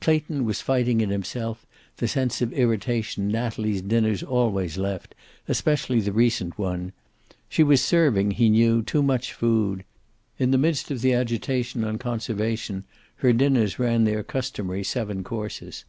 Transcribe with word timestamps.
Clayton 0.00 0.46
was 0.46 0.62
fighting 0.62 1.02
in 1.02 1.10
himself 1.10 1.66
the 1.98 2.08
sense 2.08 2.40
of 2.40 2.54
irritation 2.54 3.28
Natalie's 3.28 3.82
dinners 3.82 4.22
always 4.22 4.78
left, 4.78 5.14
especially 5.46 6.00
the 6.00 6.10
recent 6.10 6.56
ones. 6.58 6.92
She 7.50 7.62
was 7.62 7.82
serving, 7.84 8.30
he 8.30 8.48
knew, 8.48 8.80
too 8.80 9.02
much 9.02 9.34
food. 9.34 9.84
In 10.38 10.52
the 10.52 10.56
midst 10.56 10.90
of 10.90 11.02
the 11.02 11.12
agitation 11.12 11.84
on 11.84 11.98
conservation, 11.98 12.84
her 13.16 13.34
dinners 13.34 13.78
ran 13.78 14.04
their 14.04 14.22
customary 14.22 14.84
seven 14.84 15.22
courses. 15.22 15.84